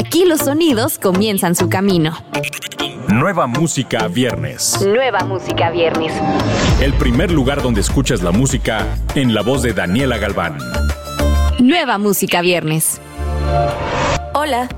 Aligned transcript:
Aquí 0.00 0.24
los 0.24 0.40
sonidos 0.40 0.98
comienzan 0.98 1.54
su 1.54 1.68
camino. 1.68 2.16
Nueva 3.08 3.46
música 3.46 4.08
viernes. 4.08 4.80
Nueva 4.80 5.18
música 5.26 5.68
viernes. 5.68 6.10
El 6.80 6.94
primer 6.94 7.30
lugar 7.30 7.60
donde 7.60 7.82
escuchas 7.82 8.22
la 8.22 8.30
música 8.30 8.86
en 9.14 9.34
la 9.34 9.42
voz 9.42 9.60
de 9.60 9.74
Daniela 9.74 10.16
Galván. 10.16 10.56
Nueva 11.58 11.98
música 11.98 12.40
viernes. 12.40 12.98
Hola, 14.32 14.70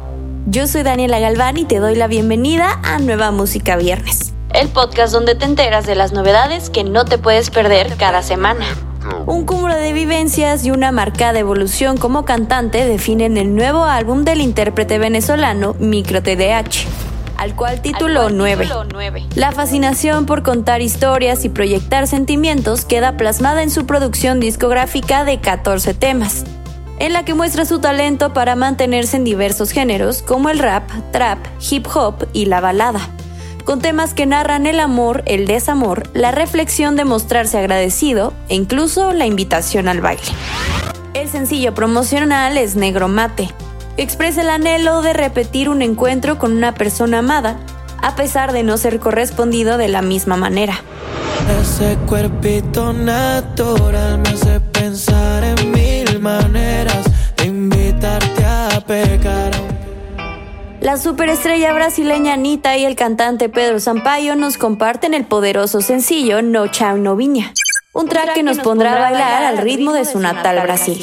yo 0.47 0.67
soy 0.67 0.83
Daniela 0.83 1.21
Galván 1.21 1.57
y 1.57 1.67
te 1.67 1.79
doy 1.79 1.95
la 1.95 2.09
bienvenida 2.09 2.81
a 2.83 2.99
Nueva 2.99 3.31
Música 3.31 3.77
Viernes, 3.77 4.35
el 4.53 4.71
podcast 4.71 5.13
donde 5.13 5.37
te 5.37 5.45
enteras 5.45 5.87
de 5.87 5.95
las 5.95 6.13
novedades 6.13 6.69
que 6.69 6.83
no 6.83 7.05
te 7.05 7.19
puedes 7.19 7.51
perder 7.51 7.97
cada 7.97 8.25
semana. 8.25 8.67
Un 9.27 9.45
cúmulo 9.45 9.75
de 9.75 9.93
vivencias 9.93 10.65
y 10.65 10.71
una 10.71 10.93
marcada 10.93 11.39
evolución 11.39 11.97
como 11.97 12.25
cantante 12.25 12.85
definen 12.85 13.37
el 13.37 13.55
nuevo 13.55 13.85
álbum 13.85 14.25
del 14.25 14.41
intérprete 14.41 14.99
venezolano 14.99 15.75
Micro 15.79 16.23
TDH, 16.23 16.87
al 17.37 17.57
cual 17.57 17.83
tituló 17.83 18.31
9. 18.31 18.69
La 19.35 19.53
fascinación 19.53 20.27
por 20.27 20.43
contar 20.43 20.83
historias 20.83 21.45
y 21.45 21.49
proyectar 21.49 22.07
sentimientos 22.07 22.85
queda 22.85 23.17
plasmada 23.17 23.63
en 23.63 23.71
su 23.71 23.87
producción 23.87 24.39
discográfica 24.41 25.25
de 25.25 25.41
14 25.41 25.95
temas, 25.95 26.45
en 26.99 27.13
la 27.13 27.25
que 27.25 27.35
muestra 27.35 27.65
su 27.65 27.81
talento 27.81 28.33
para 28.33 28.55
mantenerse 28.55 29.17
en 29.17 29.25
diversos 29.25 29.73
géneros 29.73 30.23
como 30.23 30.49
el 30.49 30.59
rap, 30.59 30.89
trap, 31.11 31.39
hip 31.71 31.87
hop 31.93 32.29
y 32.33 32.45
la 32.47 32.61
balada 32.61 33.09
con 33.65 33.81
temas 33.81 34.15
que 34.15 34.27
narran 34.27 34.67
el 34.67 34.81
amor, 34.81 35.23
el 35.27 35.47
desamor, 35.47 36.09
la 36.15 36.31
reflexión 36.31 36.97
de 36.97 37.05
mostrarse 37.05 37.59
agradecido 37.59 38.33
e 38.49 38.55
incluso 38.55 39.13
la 39.13 39.27
invitación 39.27 39.89
al 39.89 40.01
baile. 40.01 40.23
El 41.15 41.29
sencillo 41.29 41.75
promocional 41.75 42.57
es 42.57 42.77
Negro 42.77 43.09
Mate. 43.09 43.51
Expresa 43.97 44.43
el 44.43 44.51
anhelo 44.51 45.03
de 45.03 45.13
repetir 45.13 45.69
un 45.69 45.83
encuentro 45.83 46.39
con 46.39 46.53
una 46.53 46.75
persona 46.75 47.19
amada, 47.19 47.59
a 48.01 48.17
pesar 48.17 48.53
de 48.53 48.63
no 48.63 48.77
ser 48.79 48.99
correspondido 48.99 49.79
de 49.79 49.89
la 49.89 50.03
misma 50.03 50.37
manera. 50.37 50.81
Ese 51.61 51.97
cuerpito 52.07 52.93
natural 52.93 54.19
me 54.19 54.31
hace 54.31 54.61
pensar 54.61 55.45
en 55.45 55.71
mil 55.71 56.21
maneras 56.21 57.12
La 60.93 60.99
superestrella 60.99 61.73
brasileña 61.73 62.35
Anita 62.35 62.77
y 62.77 62.85
el 62.85 62.97
cantante 62.97 63.49
Pedro 63.49 63.81
Sampaio 63.81 64.37
nos 64.37 64.59
comparten 64.59 65.15
el 65.15 65.25
poderoso 65.25 65.81
sencillo 65.81 66.43
No 66.43 66.67
Chao 66.67 66.99
No 66.99 67.17
Viña, 67.17 67.55
un 67.95 68.11
track 68.11 68.35
que 68.35 68.43
nos 68.43 68.59
pondrá 68.59 68.97
a 68.97 69.01
bailar 69.01 69.43
al 69.43 69.57
ritmo 69.57 69.95
de 69.95 70.05
su 70.05 70.19
natal 70.19 70.61
Brasil. 70.63 71.03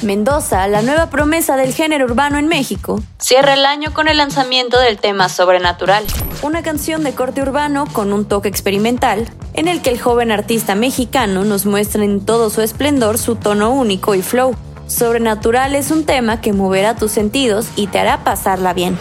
Mendoza, 0.00 0.66
la 0.68 0.80
nueva 0.80 1.10
promesa 1.10 1.58
del 1.58 1.74
género 1.74 2.06
urbano 2.06 2.38
en 2.38 2.48
México, 2.48 3.02
cierra 3.18 3.52
el 3.52 3.66
año 3.66 3.92
con 3.92 4.08
el 4.08 4.16
lanzamiento 4.16 4.80
del 4.80 4.96
tema 4.96 5.28
Sobrenatural, 5.28 6.06
una 6.42 6.62
canción 6.62 7.02
de 7.02 7.12
corte 7.12 7.42
urbano 7.42 7.86
con 7.92 8.12
un 8.12 8.24
toque 8.24 8.48
experimental, 8.48 9.28
en 9.54 9.68
el 9.68 9.82
que 9.82 9.90
el 9.90 10.00
joven 10.00 10.30
artista 10.30 10.74
mexicano 10.74 11.44
nos 11.44 11.66
muestra 11.66 12.04
en 12.04 12.20
todo 12.20 12.50
su 12.50 12.62
esplendor 12.62 13.18
su 13.18 13.36
tono 13.36 13.70
único 13.70 14.14
y 14.14 14.22
flow. 14.22 14.54
Sobrenatural 14.86 15.74
es 15.74 15.90
un 15.90 16.04
tema 16.04 16.40
que 16.40 16.52
moverá 16.52 16.94
tus 16.94 17.12
sentidos 17.12 17.68
y 17.76 17.88
te 17.88 17.98
hará 17.98 18.24
pasarla 18.24 18.72
bien. 18.72 18.96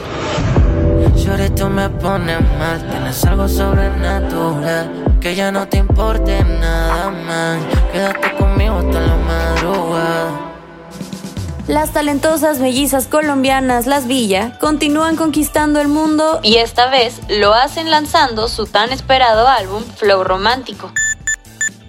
quédate 7.91 8.35
conmigo 8.37 8.81
la 8.81 9.15
madrugada. 9.15 10.56
Las 11.67 11.91
talentosas 11.91 12.59
mellizas 12.59 13.07
colombianas 13.07 13.87
Las 13.87 14.07
Villa 14.07 14.57
continúan 14.57 15.17
conquistando 15.17 15.81
el 15.81 15.89
mundo 15.89 16.39
y 16.41 16.55
esta 16.55 16.89
vez 16.89 17.19
lo 17.27 17.53
hacen 17.53 17.91
lanzando 17.91 18.47
su 18.47 18.67
tan 18.67 18.93
esperado 18.93 19.49
álbum 19.49 19.83
Flow 19.83 20.23
Romántico. 20.23 20.93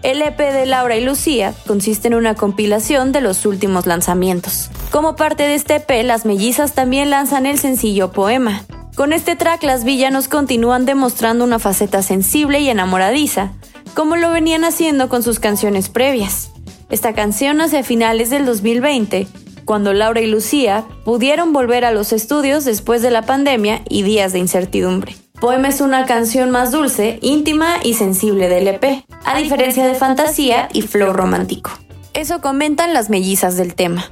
El 0.03 0.21
EP 0.21 0.37
de 0.37 0.67
Laura 0.67 0.97
y 0.97 1.05
Lucía 1.05 1.55
consiste 1.65 2.09
en 2.09 2.17
una 2.17 2.35
compilación 2.35 3.13
de 3.13 3.21
los 3.21 3.47
últimos 3.47 3.87
lanzamientos. 3.87 4.69
Como 4.91 5.15
parte 5.15 5.45
de 5.45 5.55
este 5.55 5.77
EP, 5.77 6.05
las 6.05 6.25
mellizas 6.25 6.73
también 6.73 7.11
lanzan 7.11 7.47
el 7.47 7.61
sencillo 7.61 8.11
Poema. 8.11 8.65
Con 8.97 9.13
este 9.13 9.37
track, 9.37 9.63
las 9.63 9.85
villanos 9.85 10.27
continúan 10.27 10.87
demostrando 10.87 11.45
una 11.45 11.61
faceta 11.61 12.03
sensible 12.03 12.59
y 12.59 12.69
enamoradiza, 12.69 13.53
como 13.95 14.17
lo 14.17 14.33
venían 14.33 14.65
haciendo 14.65 15.09
con 15.09 15.23
sus 15.23 15.39
canciones 15.39 15.89
previas. 15.89 16.51
Esta 16.91 17.13
canción 17.13 17.59
nace 17.59 17.79
a 17.79 17.85
finales 17.85 18.29
del 18.29 18.45
2020 18.45 19.29
cuando 19.69 19.93
Laura 19.93 20.23
y 20.23 20.27
Lucía 20.27 20.87
pudieron 21.05 21.53
volver 21.53 21.85
a 21.85 21.91
los 21.91 22.15
estudios 22.15 22.65
después 22.65 23.03
de 23.03 23.11
la 23.11 23.27
pandemia 23.27 23.83
y 23.87 24.03
días 24.03 24.33
de 24.33 24.39
incertidumbre. 24.39 25.15
Poema 25.43 25.69
es 25.69 25.83
una 25.83 26.07
canción 26.07 26.51
más 26.51 26.73
dulce, 26.73 27.19
íntima 27.21 27.77
y 27.83 27.93
sensible 27.93 28.49
del 28.49 28.67
EP, 28.67 29.05
a 29.27 29.37
diferencia 29.37 29.87
de 29.87 29.95
Fantasía 29.95 30.71
y 30.73 30.81
Flow 30.81 31.13
Romántico. 31.13 31.71
Eso 32.15 32.41
comentan 32.41 32.95
las 32.95 33.11
mellizas 33.11 33.59
del 33.59 33.75
tema. 33.75 34.11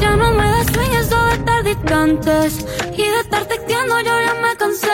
Ya 0.00 0.16
no 0.16 0.32
me 0.32 0.42
das 0.42 0.66
sueños 0.66 1.10
de 1.10 1.34
estar 1.34 1.62
distantes 1.62 2.66
y 2.92 3.02
de 3.02 3.20
estar 3.20 3.44
texteando 3.44 4.00
yo 4.00 4.20
ya 4.20 4.34
me 4.34 4.56
cansé. 4.56 4.88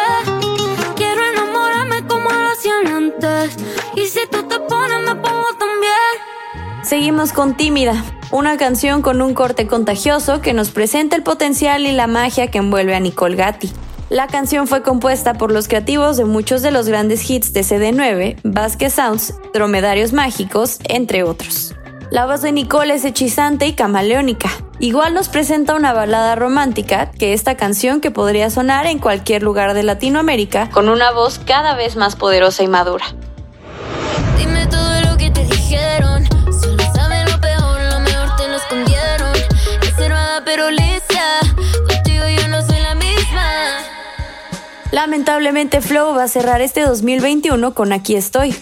Quiero 0.96 1.22
enamorarme 1.32 2.06
como 2.06 2.30
lo 2.30 2.50
hacían 2.50 2.88
antes 2.88 3.56
y 3.96 4.06
si 4.06 4.20
tú 4.30 4.42
te 4.42 4.60
pones 4.60 5.00
me 5.06 5.14
pongo 5.14 5.48
también. 5.58 6.82
Seguimos 6.82 7.32
con 7.32 7.56
Tímida, 7.56 8.04
una 8.32 8.56
canción 8.56 9.02
con 9.02 9.20
un 9.20 9.34
corte 9.34 9.66
contagioso 9.66 10.40
que 10.40 10.54
nos 10.54 10.70
presenta 10.70 11.16
el 11.16 11.22
potencial 11.22 11.86
y 11.86 11.92
la 11.92 12.06
magia 12.06 12.50
que 12.50 12.58
envuelve 12.58 12.94
a 12.94 13.00
Nicole 13.00 13.36
Gatti. 13.36 13.70
La 14.08 14.26
canción 14.26 14.66
fue 14.66 14.82
compuesta 14.82 15.34
por 15.34 15.52
los 15.52 15.68
creativos 15.68 16.16
de 16.16 16.24
muchos 16.24 16.62
de 16.62 16.70
los 16.70 16.88
grandes 16.88 17.28
hits 17.28 17.52
de 17.52 17.60
CD9, 17.60 18.38
Basque 18.42 18.88
Sounds, 18.88 19.34
Dromedarios 19.52 20.14
Mágicos, 20.14 20.78
entre 20.84 21.22
otros. 21.24 21.74
La 22.10 22.26
voz 22.26 22.40
de 22.40 22.52
Nicole 22.52 22.94
es 22.94 23.04
hechizante 23.04 23.66
y 23.66 23.74
camaleónica. 23.74 24.50
Igual 24.78 25.12
nos 25.12 25.28
presenta 25.28 25.74
una 25.74 25.92
balada 25.92 26.34
romántica 26.34 27.10
que 27.10 27.34
esta 27.34 27.56
canción 27.56 28.00
que 28.00 28.10
podría 28.10 28.48
sonar 28.50 28.86
en 28.86 28.98
cualquier 28.98 29.42
lugar 29.42 29.74
de 29.74 29.82
Latinoamérica 29.82 30.70
con 30.70 30.88
una 30.88 31.10
voz 31.10 31.38
cada 31.38 31.74
vez 31.74 31.96
más 31.96 32.16
poderosa 32.16 32.62
y 32.62 32.68
madura. 32.68 33.04
Lamentablemente 44.92 45.80
Flow 45.80 46.14
va 46.14 46.24
a 46.24 46.28
cerrar 46.28 46.60
este 46.60 46.82
2021 46.82 47.72
con 47.72 47.94
Aquí 47.94 48.14
estoy, 48.14 48.54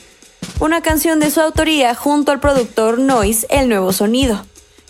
una 0.60 0.80
canción 0.80 1.18
de 1.18 1.28
su 1.28 1.40
autoría 1.40 1.92
junto 1.96 2.30
al 2.30 2.38
productor 2.38 3.00
Noise 3.00 3.48
El 3.50 3.68
Nuevo 3.68 3.92
Sonido, 3.92 4.40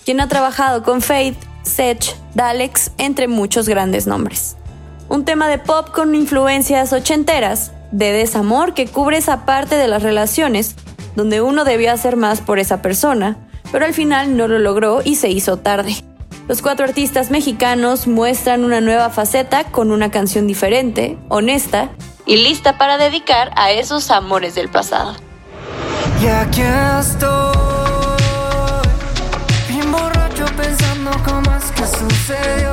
quien 0.05 0.21
ha 0.21 0.29
trabajado 0.29 0.83
con 0.83 1.01
Faith, 1.01 1.39
Sech, 1.63 2.15
Dalex, 2.35 2.91
entre 2.99 3.27
muchos 3.27 3.71
grandes 3.71 4.07
nombres. 4.07 4.59
Un 5.09 5.25
tema 5.25 5.49
de 5.49 5.57
pop 5.57 5.89
con 5.89 6.15
influencias 6.15 6.93
ochenteras, 6.93 7.73
de 7.91 8.13
desamor 8.13 8.75
que 8.75 8.87
cubre 8.87 9.17
esa 9.17 9.47
parte 9.47 9.77
de 9.77 9.89
las 9.89 10.03
relaciones 10.03 10.77
donde 11.17 11.41
uno 11.41 11.65
debió 11.65 11.91
hacer 11.91 12.17
más 12.17 12.43
por 12.43 12.59
esa 12.59 12.83
persona, 12.83 13.39
pero 13.73 13.87
al 13.87 13.95
final 13.95 14.37
no 14.37 14.47
lo 14.47 14.59
logró 14.59 15.01
y 15.03 15.15
se 15.15 15.31
hizo 15.31 15.57
tarde. 15.57 16.05
Los 16.51 16.63
cuatro 16.63 16.85
artistas 16.85 17.31
mexicanos 17.31 18.09
muestran 18.09 18.65
una 18.65 18.81
nueva 18.81 19.11
faceta 19.11 19.63
con 19.71 19.93
una 19.93 20.11
canción 20.11 20.49
diferente, 20.49 21.17
honesta 21.29 21.91
y 22.27 22.39
lista 22.39 22.77
para 22.77 22.99
dedicar 22.99 23.53
a 23.55 23.71
esos 23.71 24.11
amores 24.11 24.57
del 24.57 24.69
pasado. 24.69 25.15
Y 26.21 26.27
aquí 26.27 26.63
estoy, 26.99 27.57
bien 29.69 29.93
borracho 29.93 30.45
pensando 30.57 31.13
cómo 31.25 31.57
es 31.57 31.71
que 31.71 31.87
sucedió. 31.87 32.73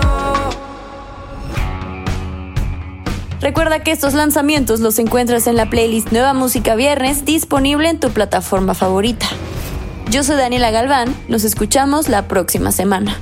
Recuerda 3.42 3.84
que 3.84 3.92
estos 3.92 4.16
lanzamientos 4.16 4.80
los 4.80 4.98
encuentras 4.98 5.46
en 5.46 5.56
la 5.56 5.69
playlist 5.69 6.12
Nueva 6.12 6.34
Música 6.34 6.74
Viernes 6.74 7.25
disponible 7.25 7.90
en 7.90 8.00
tu 8.00 8.10
plataforma 8.10 8.74
favorita. 8.74 9.28
Yo 10.10 10.24
soy 10.24 10.36
Daniela 10.36 10.72
Galván, 10.72 11.16
nos 11.28 11.44
escuchamos 11.44 12.10
la 12.10 12.28
próxima 12.28 12.72
semana. 12.72 13.22